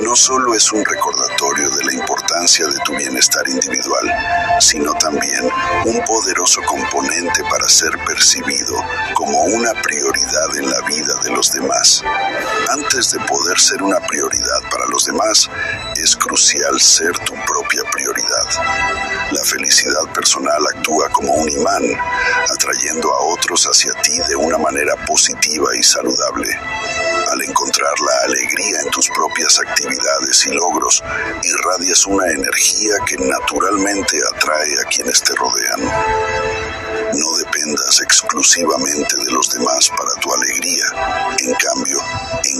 No 0.00 0.14
solo 0.14 0.54
es 0.54 0.70
un 0.72 0.84
recordatorio 0.84 1.70
de 1.70 1.84
la 1.84 1.92
importancia 1.94 2.66
de 2.66 2.78
tu 2.84 2.94
bienestar 2.94 3.48
individual, 3.48 4.12
sino 4.60 4.92
también 4.94 5.50
un 5.84 6.04
poderoso 6.04 6.60
componente 6.62 7.42
para 7.50 7.68
ser 7.68 7.96
percibido 8.04 8.74
como 9.14 9.44
una 9.44 9.72
prioridad 9.82 10.56
en 10.56 10.70
la 10.70 10.80
vida 10.82 11.14
de 11.22 11.30
los 11.30 11.52
demás. 11.52 12.02
Antes 12.68 13.12
de 13.12 13.20
poder 13.20 13.58
ser 13.58 13.82
una 13.82 14.00
prioridad 14.00 14.60
para 14.70 14.86
los 14.86 15.06
demás, 15.06 15.48
es 15.96 16.16
crucial 16.16 16.80
ser 16.80 17.18
tu 17.20 17.34
propia 17.46 17.82
prioridad. 17.90 18.46
La 19.30 19.44
felicidad 19.44 20.12
personal 20.14 20.62
actúa 20.74 21.08
como 21.10 21.32
un 21.32 21.50
imán, 21.50 21.82
atrayendo 22.50 23.12
a 23.12 23.24
otros 23.24 23.64
hacia 23.64 23.92
ti 24.02 24.18
de 24.28 24.36
una 24.36 24.58
manera 24.58 24.94
positiva 25.06 25.47
y 25.50 25.82
saludable. 25.82 26.46
Al 27.30 27.42
encontrar 27.42 27.92
la 28.00 28.24
alegría 28.26 28.80
en 28.84 28.90
tus 28.90 29.08
propias 29.08 29.58
actividades 29.60 30.46
y 30.46 30.50
logros, 30.50 31.02
irradias 31.42 32.06
una 32.06 32.26
energía 32.30 32.94
que 33.06 33.16
naturalmente 33.16 34.18
atrae 34.34 34.72
a 34.80 34.88
quienes 34.88 35.22
te 35.22 35.34
rodean. 35.34 35.84
No 37.14 37.36
dependas 37.38 38.00
exclusivamente 38.02 39.16
de 39.16 39.30
los 39.30 39.48
demás 39.50 39.90
para 39.90 40.10
tu 40.20 40.32
alegría. 40.32 40.84
En 41.38 41.54
cambio, 41.54 41.98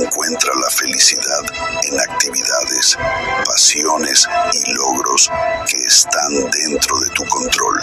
encuentra 0.00 0.52
la 0.62 0.70
felicidad 0.70 1.44
en 1.82 2.00
actividades, 2.00 2.96
pasiones 3.44 4.26
y 4.52 4.72
logros 4.72 5.30
que 5.66 5.78
están 5.78 6.50
dentro 6.50 6.98
de 7.00 7.10
tu 7.10 7.24
control. 7.26 7.80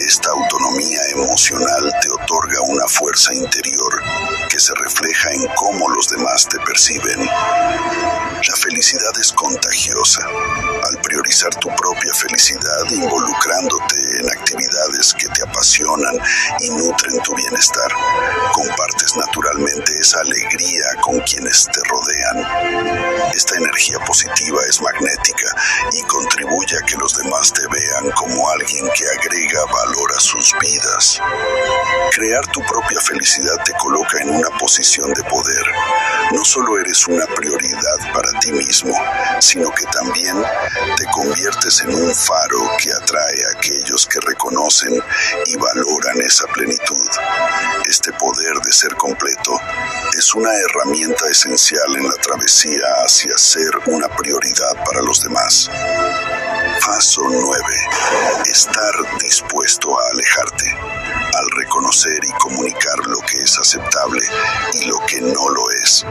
Esta 0.00 0.30
autonomía 0.30 1.00
emocional 1.12 1.92
te 2.00 2.10
otorga 2.10 2.60
una 2.62 2.86
fuerza 2.86 3.34
interior 3.34 4.02
se 4.58 4.74
refleja 4.74 5.30
en 5.30 5.46
cómo 5.56 5.88
los 5.88 6.08
demás 6.08 6.46
te 6.48 6.58
perciben. 6.60 7.20
La 7.24 8.56
felicidad 8.56 9.12
es 9.20 9.32
contagiosa. 9.32 10.26
Al 10.82 10.98
priorizar 11.00 11.54
tu 11.56 11.68
propia 11.74 12.12
felicidad 12.14 12.84
involucrándote 12.90 14.20
en 14.20 14.28
actividades 14.30 15.14
que 15.14 15.28
te 15.28 15.42
apasionan 15.42 16.14
y 16.60 16.70
nutren 16.70 17.20
tu 17.22 17.34
bienestar, 17.34 17.90
compartes 18.52 19.16
naturalmente 19.16 19.98
esa 19.98 20.20
alegría 20.20 20.84
con 21.00 21.20
quienes 21.20 21.66
te 21.66 21.80
rodean. 21.88 23.32
Esta 23.34 23.56
energía 23.56 23.98
positiva 24.00 24.60
es 24.68 24.80
magnética 24.80 25.48
y 25.92 26.02
contribuye 26.02 26.76
a 26.76 26.86
que 26.86 26.96
los 26.96 27.16
demás 27.16 27.52
te 27.52 27.66
vean 27.68 28.10
como 28.12 28.48
alguien 28.50 28.88
que 28.94 29.04
agrega 29.08 29.64
valor 29.64 30.12
a 30.16 30.20
sus 30.20 30.54
vidas. 30.60 31.20
Crear 32.12 32.46
tu 32.48 32.60
propia 32.62 33.00
felicidad 33.00 33.56
te 33.64 33.72
coloca 33.74 34.18
en 34.20 34.30
una 34.30 34.50
posición 34.58 35.12
de 35.14 35.22
poder. 35.24 35.64
No 36.32 36.44
solo 36.44 36.78
eres 36.78 37.06
una 37.06 37.26
prioridad 37.26 38.12
para 38.12 38.38
ti 38.40 38.52
mismo, 38.52 38.94
sino 39.40 39.70
que 39.70 39.84
también 39.86 40.36
te 40.96 41.04
conviertes 41.06 41.80
en 41.80 41.94
un 41.94 42.14
faro 42.14 42.58
que 42.78 42.92
atrae 42.92 43.44
a 43.46 43.58
aquellos 43.58 44.06
que 44.06 44.20
reconocen 44.20 45.02
y 45.46 45.56
valoran 45.56 46.20
esa 46.20 46.46
plenitud. 46.48 47.06
Este 47.88 48.12
poder 48.12 48.54
de 48.64 48.72
ser 48.72 48.94
completo 48.94 49.58
es 50.16 50.34
una 50.34 50.50
herramienta 50.54 51.28
esencial 51.28 51.96
en 51.96 52.08
la 52.08 52.16
travesía 52.16 52.86
hacia 53.04 53.36
ser 53.36 53.70
una 53.86 54.08
prioridad 54.08 54.74
para 54.84 55.02
los 55.02 55.22
demás. 55.22 55.70
Paso 56.84 57.22
9. 57.28 57.64
Estar 58.50 59.18
dispuesto 59.20 59.98
a 59.98 60.02
alejarte. 60.12 60.70
Al 61.34 61.50
reconocer 61.56 62.18
y 62.24 62.32
comunicar 62.32 62.98
lo 63.06 63.18
que 63.20 63.42
es 63.42 63.58
aceptable 63.58 64.22
y 64.74 64.84
lo 64.86 64.98
que 65.06 65.20
no 65.20 65.48
lo 65.48 65.70
es, 65.82 66.04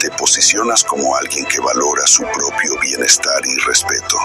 te 0.00 0.10
posicionas 0.12 0.84
como 0.84 1.16
alguien 1.16 1.46
que 1.46 1.60
valora 1.60 2.06
su 2.06 2.22
propio 2.22 2.78
bienestar 2.80 3.40
y 3.44 3.56
respeto. 3.66 4.16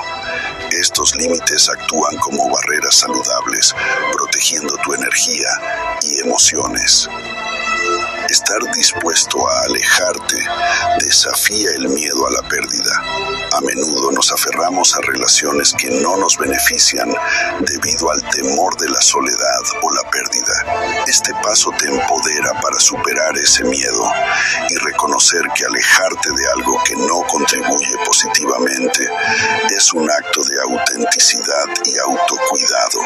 Estos 0.72 1.16
límites 1.16 1.70
actúan 1.70 2.18
como 2.18 2.50
barreras 2.50 2.96
saludables, 2.96 3.76
protegiendo 4.14 4.76
tu 4.84 4.94
energía 4.94 5.50
y 6.04 6.20
emociones. 6.20 7.10
Estar 8.30 8.60
dispuesto 8.76 9.50
a 9.50 9.62
alejarte 9.62 10.38
desafía 11.00 11.72
el 11.72 11.90
miedo 11.90 12.28
a 12.28 12.32
la 12.32 12.48
pérdida. 12.48 12.92
A 13.54 13.62
menudo 13.62 14.12
nos 14.12 14.32
aferramos 14.32 14.96
a 14.96 15.02
relaciones 15.02 15.74
que 15.74 15.90
no 15.90 16.16
nos 16.16 16.38
benefician 16.38 17.12
debido 17.62 18.12
al 18.12 18.22
temor 18.30 18.78
de 18.78 18.88
la 18.90 19.02
soledad 19.02 19.62
o 19.82 19.92
la 19.92 20.12
pérdida. 20.12 21.04
Este 21.08 21.34
paso 21.42 21.72
te 21.80 21.88
empodera 21.88 22.54
para 22.62 22.80
superar 22.80 23.36
ese 23.36 23.64
miedo 23.64 24.12
y 24.70 24.76
reconocer 24.76 25.42
que 25.56 25.66
alejarte 25.66 26.30
de 26.32 26.52
algo 26.56 26.78
que 26.86 26.96
no 26.98 27.22
contribuye 27.24 27.98
positivamente 28.06 29.10
es 29.76 29.92
un 29.94 30.10
acto 30.10 30.44
de 30.44 30.62
autenticidad 30.62 31.66
y 31.84 31.98
autocuidado. 31.98 33.02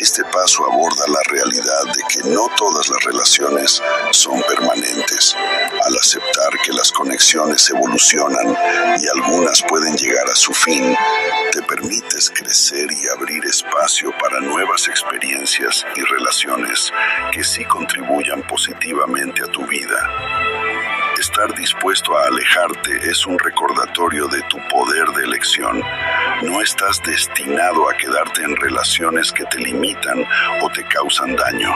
Este 0.00 0.24
paso 0.24 0.64
aborda 0.72 1.04
la 1.08 1.20
realidad 1.28 1.84
de 1.94 2.02
que 2.08 2.28
no 2.30 2.48
todas 2.56 2.88
las 2.88 3.04
relaciones 3.04 3.82
son 4.12 4.42
permanentes. 4.42 5.34
Al 5.86 5.96
aceptar 5.96 6.50
que 6.64 6.72
las 6.72 6.92
conexiones 6.92 7.70
evolucionan 7.70 8.56
y 8.98 9.08
algunas 9.18 9.62
pueden 9.62 9.96
llegar 9.96 10.28
a 10.28 10.34
su 10.34 10.52
fin, 10.52 10.96
te 11.52 11.62
permites 11.62 12.30
crecer 12.30 12.90
y 12.92 13.08
abrir 13.08 13.44
espacio 13.44 14.12
para 14.18 14.40
nuevas 14.40 14.88
experiencias 14.88 15.84
y 15.96 16.02
relaciones 16.02 16.92
que 17.32 17.44
sí 17.44 17.64
contribuyan 17.64 18.42
positivamente 18.42 19.42
a 19.42 19.46
tu 19.46 19.66
vida. 19.66 20.10
Estar 21.20 21.54
dispuesto 21.54 22.16
a 22.16 22.28
alejarte 22.28 23.10
es 23.10 23.26
un 23.26 23.38
recordatorio 23.38 24.26
de 24.28 24.40
tu 24.42 24.56
poder 24.68 25.06
de 25.08 25.24
elección. 25.24 25.82
No 26.42 26.62
estás 26.62 27.02
destinado 27.02 27.90
a 27.90 27.94
quedarte 27.94 28.42
en 28.42 28.56
relaciones 28.56 29.30
que 29.30 29.44
te 29.44 29.58
limitan 29.58 30.24
o 30.62 30.70
te 30.70 30.82
causan 30.84 31.36
daño. 31.36 31.74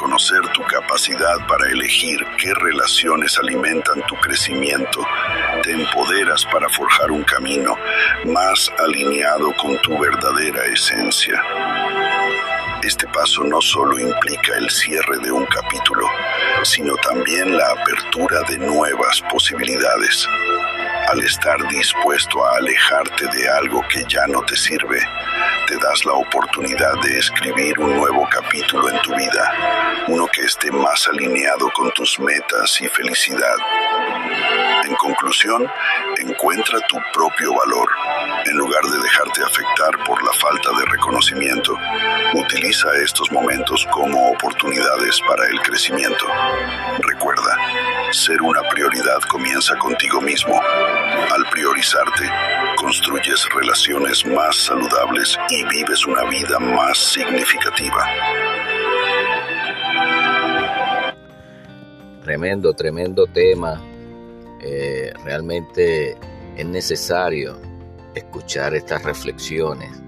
Reconocer 0.00 0.40
tu 0.54 0.62
capacidad 0.62 1.46
para 1.46 1.68
elegir 1.68 2.18
qué 2.38 2.54
relaciones 2.54 3.36
alimentan 3.36 4.00
tu 4.06 4.16
crecimiento, 4.16 5.06
te 5.62 5.72
empoderas 5.72 6.42
para 6.46 6.70
forjar 6.70 7.10
un 7.10 7.22
camino 7.22 7.76
más 8.24 8.72
alineado 8.78 9.54
con 9.58 9.76
tu 9.82 9.98
verdadera 9.98 10.64
esencia. 10.72 11.42
Este 12.82 13.06
paso 13.08 13.44
no 13.44 13.60
solo 13.60 13.98
implica 13.98 14.56
el 14.56 14.70
cierre 14.70 15.18
de 15.18 15.32
un 15.32 15.44
capítulo, 15.44 16.08
sino 16.62 16.94
también 16.96 17.54
la 17.54 17.70
apertura 17.70 18.40
de 18.48 18.56
nuevas 18.56 19.20
posibilidades. 19.30 20.26
Al 21.10 21.20
estar 21.20 21.68
dispuesto 21.68 22.42
a 22.42 22.56
alejarte 22.56 23.26
de 23.26 23.50
algo 23.50 23.84
que 23.92 24.02
ya 24.08 24.26
no 24.28 24.40
te 24.44 24.56
sirve, 24.56 24.98
te 25.70 25.76
das 25.76 26.04
la 26.04 26.14
oportunidad 26.14 26.94
de 27.00 27.16
escribir 27.16 27.78
un 27.78 27.94
nuevo 27.96 28.28
capítulo 28.28 28.90
en 28.90 29.00
tu 29.02 29.14
vida, 29.14 30.04
uno 30.08 30.26
que 30.26 30.42
esté 30.42 30.68
más 30.72 31.06
alineado 31.06 31.70
con 31.70 31.92
tus 31.92 32.18
metas 32.18 32.80
y 32.80 32.88
felicidad. 32.88 33.54
En 34.82 34.96
conclusión, 34.96 35.70
encuentra 36.18 36.80
tu 36.88 36.96
propio 37.12 37.54
valor. 37.54 37.88
En 38.46 38.56
lugar 38.56 38.82
de 38.82 38.98
dejarte 38.98 39.44
afectar 39.44 40.04
por 40.04 40.20
la 40.24 40.32
falta 40.32 40.70
de 40.76 40.86
reconocimiento, 40.86 41.78
utiliza 42.34 42.88
estos 43.04 43.30
momentos 43.30 43.86
como 43.92 44.32
oportunidades 44.32 45.20
para 45.20 45.46
el 45.46 45.60
crecimiento. 45.60 46.26
Recuerda, 46.98 47.56
ser 48.12 48.42
una 48.42 48.62
prioridad 48.68 49.20
comienza 49.28 49.76
contigo 49.78 50.20
mismo. 50.20 50.60
Al 50.60 51.44
priorizarte, 51.50 52.24
construyes 52.76 53.48
relaciones 53.54 54.26
más 54.26 54.56
saludables 54.56 55.38
y 55.48 55.64
vives 55.64 56.06
una 56.06 56.24
vida 56.24 56.58
más 56.58 56.98
significativa. 56.98 58.04
Tremendo, 62.24 62.72
tremendo 62.74 63.26
tema. 63.26 63.80
Eh, 64.60 65.12
realmente 65.24 66.16
es 66.56 66.66
necesario 66.66 67.60
escuchar 68.14 68.74
estas 68.74 69.04
reflexiones. 69.04 70.02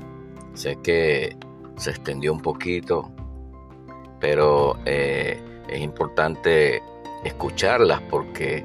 Sé 0.55 0.77
que 0.83 1.37
se 1.77 1.91
extendió 1.91 2.33
un 2.33 2.41
poquito, 2.41 3.11
pero 4.21 4.79
eh, 4.87 5.41
es 5.69 5.81
importante 5.81 6.83
escucharlas 7.25 8.01
porque 8.03 8.65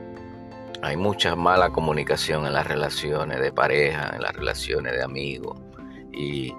hay 0.81 0.95
mucha 0.95 1.35
mala 1.35 1.69
comunicación 1.71 2.45
en 2.45 2.53
las 2.53 2.67
relaciones 2.67 3.39
de 3.39 3.51
pareja, 3.51 4.11
en 4.15 4.21
las 4.21 4.33
relaciones 4.33 4.93
de 4.93 5.03
amigos 5.03 5.59
y 6.11 6.53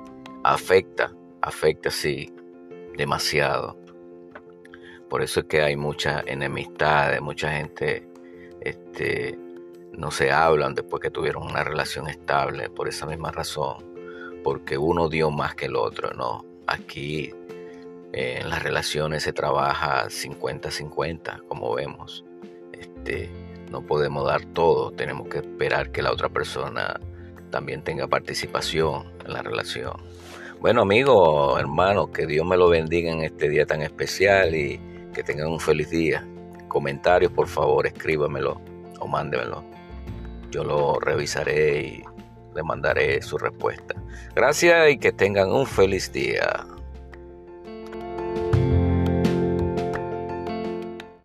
afecta, 0.44 1.12
afecta 1.40 1.90
sí, 1.90 2.32
demasiado. 2.96 3.76
Por 5.08 5.22
eso 5.22 5.40
es 5.40 5.46
que 5.46 5.62
hay 5.62 5.76
mucha 5.76 6.22
enemistad, 6.26 7.18
mucha 7.20 7.50
gente 7.52 8.06
este, 8.60 9.38
no 9.92 10.10
se 10.10 10.30
hablan 10.30 10.74
después 10.74 11.00
que 11.00 11.10
tuvieron 11.10 11.44
una 11.44 11.64
relación 11.64 12.08
estable, 12.08 12.68
por 12.68 12.88
esa 12.88 13.06
misma 13.06 13.30
razón, 13.30 13.84
porque 14.44 14.76
uno 14.76 15.08
dio 15.08 15.30
más 15.30 15.54
que 15.54 15.66
el 15.66 15.76
otro, 15.76 16.12
¿no? 16.12 16.44
Aquí 16.66 17.32
eh, 18.12 18.38
en 18.40 18.48
las 18.48 18.62
relaciones 18.62 19.22
se 19.22 19.32
trabaja 19.32 20.06
50-50, 20.06 21.46
como 21.46 21.74
vemos. 21.74 22.24
Este, 22.72 23.30
no 23.70 23.82
podemos 23.82 24.26
dar 24.26 24.44
todo, 24.46 24.90
tenemos 24.92 25.28
que 25.28 25.38
esperar 25.38 25.90
que 25.90 26.02
la 26.02 26.12
otra 26.12 26.28
persona 26.28 26.98
también 27.50 27.82
tenga 27.82 28.06
participación 28.06 29.12
en 29.24 29.32
la 29.32 29.42
relación. 29.42 29.92
Bueno 30.60 30.82
amigos, 30.82 31.58
hermanos, 31.60 32.08
que 32.12 32.26
Dios 32.26 32.46
me 32.46 32.56
lo 32.56 32.68
bendiga 32.68 33.12
en 33.12 33.22
este 33.22 33.48
día 33.48 33.64
tan 33.64 33.82
especial 33.82 34.54
y 34.54 34.80
que 35.14 35.22
tengan 35.22 35.48
un 35.48 35.60
feliz 35.60 35.90
día. 35.90 36.26
Comentarios, 36.66 37.32
por 37.32 37.46
favor, 37.46 37.86
escríbamelo 37.86 38.60
o 39.00 39.06
mándemelo. 39.06 39.64
Yo 40.50 40.64
lo 40.64 40.98
revisaré 40.98 41.80
y 41.82 42.02
le 42.54 42.62
mandaré 42.62 43.22
su 43.22 43.38
respuesta. 43.38 43.94
Gracias 44.34 44.90
y 44.90 44.98
que 44.98 45.12
tengan 45.12 45.52
un 45.52 45.66
feliz 45.66 46.10
día. 46.12 46.66